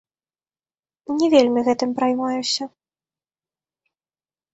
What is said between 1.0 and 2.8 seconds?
Не вельмі гэтым праймаюся.